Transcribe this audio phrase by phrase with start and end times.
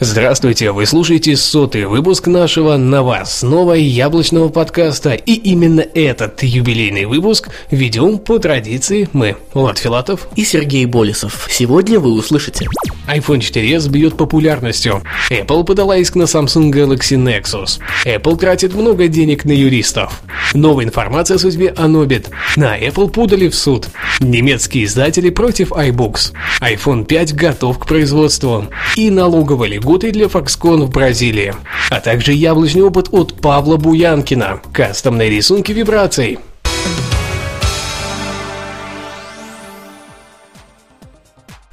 [0.00, 7.04] Здравствуйте, вы слушаете сотый выпуск нашего на вас снова яблочного подкаста, и именно этот юбилейный
[7.06, 11.48] выпуск ведем по традиции мы, Влад Филатов и Сергей Болесов.
[11.50, 12.68] Сегодня вы услышите
[13.08, 15.02] iPhone 4s бьет популярностью.
[15.30, 17.80] Apple подала иск на Samsung Galaxy Nexus.
[18.04, 20.20] Apple тратит много денег на юристов.
[20.52, 22.28] Новая информация о судьбе Anobit.
[22.56, 23.88] На Apple подали в суд.
[24.20, 26.32] Немецкие издатели против iBooks.
[26.60, 28.66] iPhone 5 готов к производству.
[28.96, 31.54] И налоговые льготы для Foxconn в Бразилии.
[31.88, 34.60] А также яблочный опыт от Павла Буянкина.
[34.70, 36.38] Кастомные рисунки вибраций.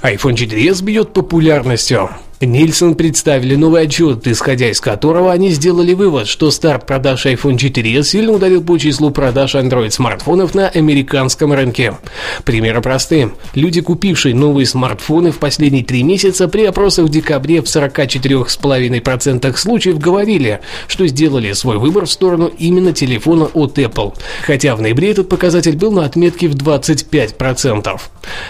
[0.01, 2.09] iPhone 4s бьет популярностью.
[2.41, 8.03] Нильсон представили новый отчет, исходя из которого они сделали вывод, что старт продаж iPhone 4s
[8.03, 11.97] сильно ударил по числу продаж Android-смартфонов на американском рынке.
[12.43, 13.31] Примеры просты.
[13.53, 19.97] Люди, купившие новые смартфоны в последние три месяца, при опросах в декабре в 44,5% случаев
[19.97, 24.13] говорили, что сделали свой выбор в сторону именно телефона от Apple.
[24.45, 28.01] Хотя в ноябре этот показатель был на отметке в 25%.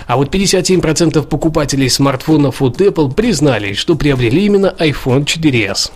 [0.07, 5.91] А вот 57% покупателей смартфонов от Apple признали, что приобрели именно iPhone 4s.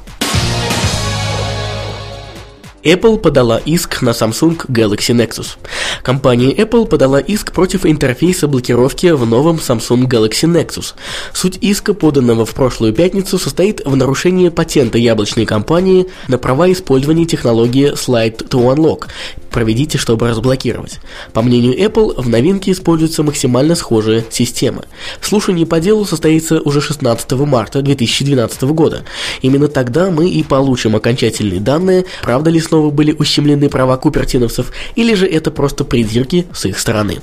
[2.83, 5.57] Apple подала иск на Samsung Galaxy Nexus.
[6.01, 10.93] Компания Apple подала иск против интерфейса блокировки в новом Samsung Galaxy Nexus.
[11.33, 17.25] Суть иска, поданного в прошлую пятницу, состоит в нарушении патента яблочной компании на права использования
[17.25, 19.07] технологии Slide to Unlock.
[19.51, 20.99] Проведите, чтобы разблокировать.
[21.33, 24.83] По мнению Apple, в новинке используется максимально схожая система.
[25.21, 29.03] Слушание по делу состоится уже 16 марта 2012 года.
[29.41, 35.13] Именно тогда мы и получим окончательные данные, правда ли снова были ущемлены права купертиновцев, или
[35.13, 37.19] же это просто придирки с их стороны.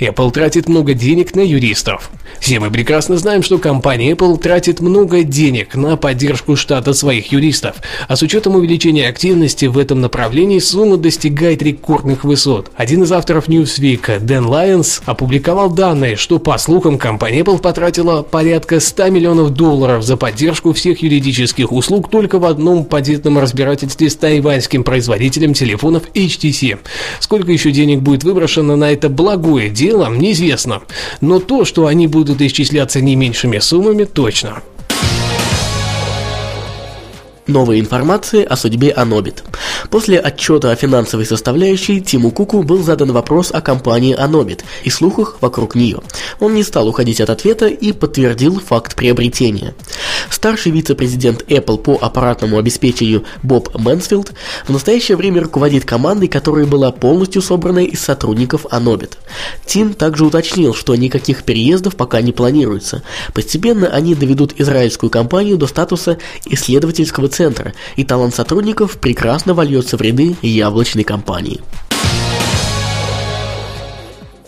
[0.00, 2.10] Apple тратит много денег на юристов.
[2.40, 7.76] Все мы прекрасно знаем, что компания Apple тратит много денег на поддержку штата своих юристов,
[8.08, 12.70] а с учетом увеличения активности в этом направлении сумма достигает рекордных высот.
[12.76, 18.80] Один из авторов Newsweek, Дэн Лайонс, опубликовал данные, что по слухам компания Apple потратила порядка
[18.80, 24.84] 100 миллионов долларов за поддержку всех юридических услуг только в одном патентном разбирательстве с тайваньским
[24.84, 26.78] производителем телефонов HTC.
[27.20, 30.82] Сколько еще денег будет выброшено на это благое дело, неизвестно.
[31.20, 34.62] Но то, что они будут исчисляться не меньшими суммами точно.
[37.50, 39.42] Новой информации о судьбе Anobit.
[39.90, 45.38] После отчета о финансовой составляющей Тиму Куку был задан вопрос о компании Anobit и слухах
[45.40, 45.98] вокруг нее.
[46.38, 49.74] Он не стал уходить от ответа и подтвердил факт приобретения.
[50.30, 54.32] Старший вице-президент Apple по аппаратному обеспечению Боб Мэнсфилд
[54.66, 59.18] в настоящее время руководит командой, которая была полностью собрана из сотрудников Anobit.
[59.66, 63.02] Тим также уточнил, что никаких переездов пока не планируется.
[63.34, 69.96] Постепенно они доведут израильскую компанию до статуса исследовательского центра центра, и талант сотрудников прекрасно вольется
[69.96, 71.62] в ряды яблочной компании.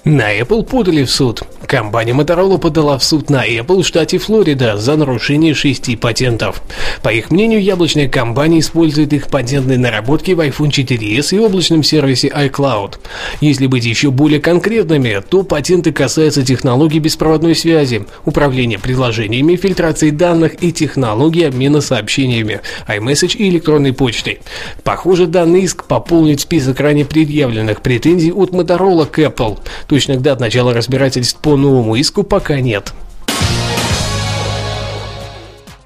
[0.05, 1.43] На Apple подали в суд.
[1.69, 6.61] Компания Motorola подала в суд на Apple в штате Флорида за нарушение шести патентов.
[7.03, 12.29] По их мнению, яблочная компания использует их патентные наработки в iPhone 4s и облачном сервисе
[12.29, 12.97] iCloud.
[13.41, 20.63] Если быть еще более конкретными, то патенты касаются технологий беспроводной связи, управления приложениями, фильтрации данных
[20.65, 24.41] и технологий обмена сообщениями, iMessage и электронной почтой.
[24.83, 29.61] Похоже, данный иск пополнит список ранее предъявленных претензий от Motorola к Apple.
[29.93, 32.95] Точных дат начала разбирательств по новому иску пока нет.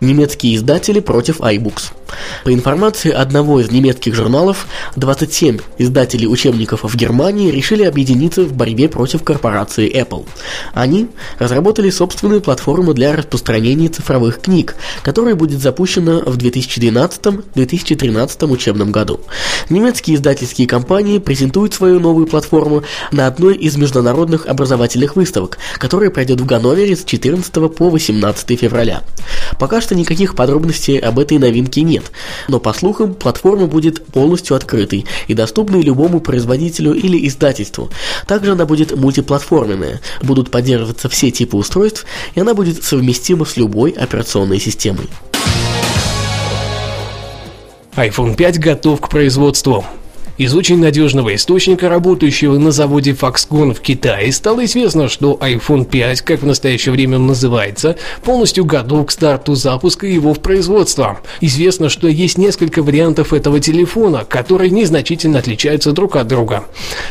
[0.01, 1.91] Немецкие издатели против iBooks.
[2.45, 4.67] По информации одного из немецких журналов,
[4.97, 10.27] 27 издателей учебников в Германии решили объединиться в борьбе против корпорации Apple.
[10.73, 11.09] Они
[11.39, 19.21] разработали собственную платформу для распространения цифровых книг, которая будет запущена в 2012-2013 учебном году.
[19.71, 22.83] Немецкие издательские компании презентуют свою новую платформу
[23.13, 29.03] на одной из международных образовательных выставок, которая пройдет в Ганновере с 14 по 18 февраля.
[29.59, 32.11] Пока что никаких подробностей об этой новинке нет,
[32.49, 37.91] но по слухам платформа будет полностью открытой и доступной любому производителю или издательству.
[38.27, 43.91] Также она будет мультиплатформенная, будут поддерживаться все типы устройств, и она будет совместима с любой
[43.91, 45.09] операционной системой.
[47.97, 49.85] iPhone 5 готов к производству.
[50.39, 56.21] Из очень надежного источника, работающего на заводе Foxconn в Китае, стало известно, что iPhone 5,
[56.21, 61.21] как в настоящее время он называется, полностью готов к старту запуска его в производство.
[61.41, 66.67] Известно, что есть несколько вариантов этого телефона, которые незначительно отличаются друг от друга.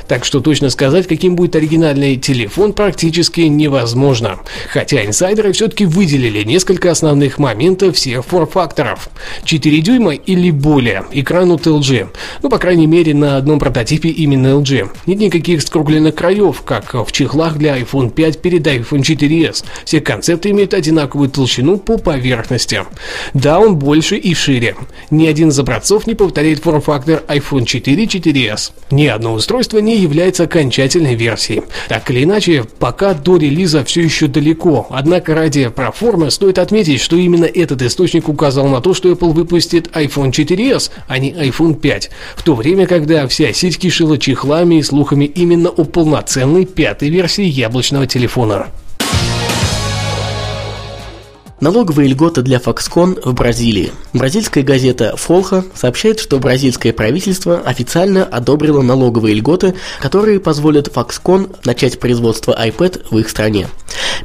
[0.07, 4.37] Так что точно сказать, каким будет оригинальный телефон, практически невозможно.
[4.69, 9.09] Хотя инсайдеры все-таки выделили несколько основных моментов всех фор-факторов.
[9.45, 12.09] 4 дюйма или более, экран от LG.
[12.43, 14.89] Ну, по крайней мере, на одном прототипе именно LG.
[15.05, 19.63] Нет никаких скругленных краев, как в чехлах для iPhone 5 перед iPhone 4s.
[19.85, 22.83] Все концепты имеют одинаковую толщину по поверхности.
[23.33, 24.75] Да, он больше и шире.
[25.09, 28.71] Ни один из образцов не повторяет форм-фактор iPhone 4 4s.
[28.91, 31.63] Ни одно устройство не является окончательной версией.
[31.89, 34.87] Так или иначе, пока до релиза все еще далеко.
[34.89, 39.87] Однако ради проформы стоит отметить, что именно этот источник указал на то, что Apple выпустит
[39.95, 42.11] iPhone 4s, а не iPhone 5.
[42.35, 47.43] В то время, когда вся сеть кишила чехлами и слухами именно о полноценной пятой версии
[47.43, 48.65] яблочного телефона.
[51.61, 53.93] Налоговые льготы для Foxconn в Бразилии.
[54.11, 61.97] Бразильская газета «Фолха» сообщает, что бразильское правительство официально одобрило налоговые льготы, которые позволят Foxconn начать
[61.97, 63.69] производство iPad в их стране.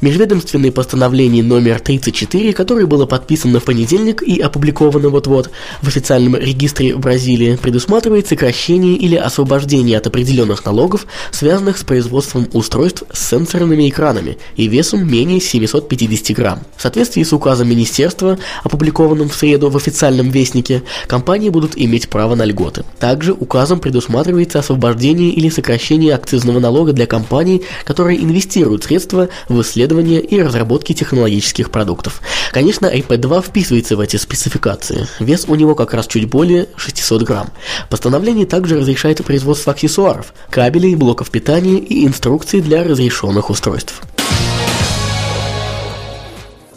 [0.00, 5.50] Межведомственное постановление номер 34, которое было подписано в понедельник и опубликовано вот-вот
[5.82, 13.04] в официальном регистре Бразилии, предусматривает сокращение или освобождение от определенных налогов, связанных с производством устройств
[13.12, 16.60] с сенсорными экранами и весом менее 750 грамм.
[16.76, 22.08] В соответствии соответствии с указом министерства, опубликованным в среду в официальном вестнике, компании будут иметь
[22.08, 22.84] право на льготы.
[22.98, 30.20] Также указом предусматривается освобождение или сокращение акцизного налога для компаний, которые инвестируют средства в исследования
[30.20, 32.20] и разработки технологических продуктов.
[32.52, 35.06] Конечно, iPad 2 вписывается в эти спецификации.
[35.20, 37.48] Вес у него как раз чуть более 600 грамм.
[37.88, 44.02] Постановление также разрешает производство аксессуаров, кабелей, блоков питания и инструкций для разрешенных устройств.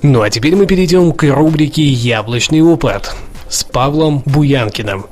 [0.03, 3.15] Ну а теперь мы перейдем к рубрике «Яблочный опыт»
[3.47, 5.05] с Павлом Буянкиным.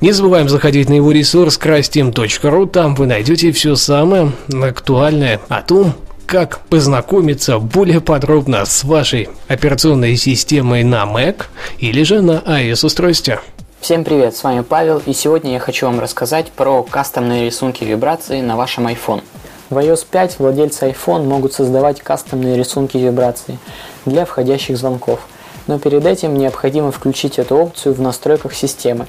[0.00, 5.94] Не забываем заходить на его ресурс крастим.ру, там вы найдете все самое актуальное о том,
[6.26, 11.44] как познакомиться более подробно с вашей операционной системой на Mac
[11.78, 13.38] или же на iOS-устройстве.
[13.80, 18.40] Всем привет, с вами Павел, и сегодня я хочу вам рассказать про кастомные рисунки вибрации
[18.40, 19.22] на вашем iPhone.
[19.68, 23.58] В iOS 5 владельцы iPhone могут создавать кастомные рисунки вибрации
[24.04, 25.18] для входящих звонков,
[25.66, 29.06] но перед этим необходимо включить эту опцию в настройках системы.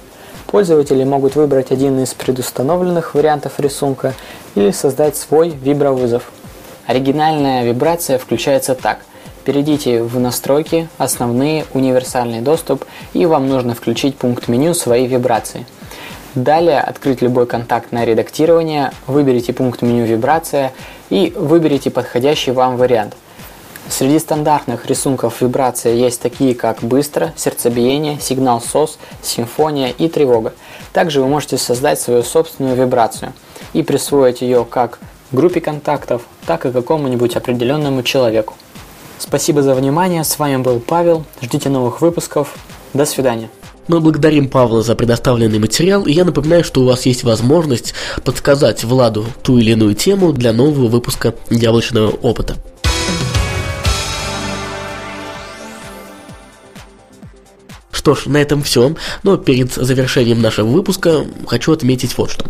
[0.47, 4.15] Пользователи могут выбрать один из предустановленных вариантов рисунка
[4.55, 6.31] или создать свой вибровызов.
[6.87, 9.01] Оригинальная вибрация включается так.
[9.45, 12.83] Перейдите в настройки, основные, универсальный доступ
[13.13, 15.67] и вам нужно включить пункт меню своей вибрации–
[16.43, 20.71] Далее открыть любой контакт на редактирование, выберите пункт меню «Вибрация»
[21.09, 23.15] и выберите подходящий вам вариант.
[23.89, 30.53] Среди стандартных рисунков вибрация есть такие как быстро, сердцебиение, сигнал СОС, симфония и тревога.
[30.93, 33.33] Также вы можете создать свою собственную вибрацию
[33.73, 34.99] и присвоить ее как
[35.31, 38.53] группе контактов, так и какому-нибудь определенному человеку.
[39.17, 42.53] Спасибо за внимание, с вами был Павел, ждите новых выпусков,
[42.93, 43.49] до свидания.
[43.87, 47.93] Мы благодарим Павла за предоставленный материал, и я напоминаю, что у вас есть возможность
[48.23, 52.57] подсказать Владу ту или иную тему для нового выпуска яблочного опыта.
[58.07, 58.95] Что ж, на этом все.
[59.23, 62.45] Но перед завершением нашего выпуска хочу отметить вот что.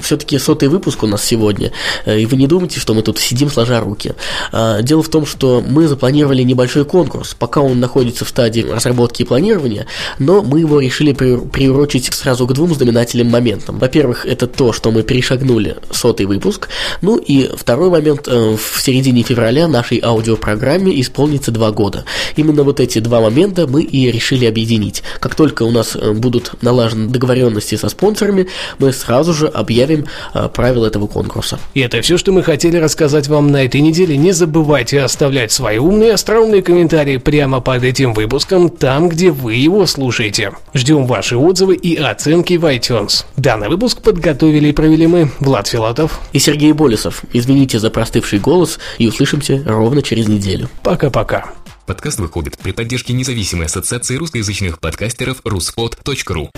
[0.00, 1.72] Все-таки сотый выпуск у нас сегодня,
[2.04, 4.12] э, и вы не думайте, что мы тут сидим сложа руки.
[4.52, 9.22] А, дело в том, что мы запланировали небольшой конкурс, пока он находится в стадии разработки
[9.22, 9.86] и планирования,
[10.20, 13.80] но мы его решили приурочить сразу к двум знаменательным моментам.
[13.80, 16.68] Во-первых, это то, что мы перешагнули сотый выпуск,
[17.02, 22.04] ну и второй момент, э, в середине февраля нашей аудиопрограмме исполнится два года.
[22.36, 25.20] Именно вот эти два момента мы и решили объединить делать.
[25.20, 28.46] Как только у нас э, будут налажены договоренности со спонсорами,
[28.78, 31.58] мы сразу же объявим э, правила этого конкурса.
[31.74, 34.16] И это все, что мы хотели рассказать вам на этой неделе.
[34.16, 39.86] Не забывайте оставлять свои умные, остроумные комментарии прямо под этим выпуском, там, где вы его
[39.86, 40.52] слушаете.
[40.74, 43.24] Ждем ваши отзывы и оценки в iTunes.
[43.36, 47.22] Данный выпуск подготовили и провели мы, Влад Филатов и Сергей Болесов.
[47.32, 50.68] Извините за простывший голос и услышимся ровно через неделю.
[50.82, 51.59] Пока-пока.
[51.90, 56.48] Подкаст выходит при поддержке независимой ассоциации русскоязычных подкастеров ruspod.ru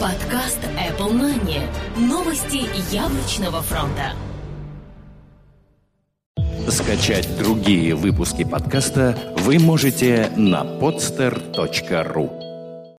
[0.00, 1.60] Подкаст Apple Money.
[1.98, 4.14] Новости яблочного фронта.
[6.70, 12.47] Скачать другие выпуски подкаста вы можете на podster.ru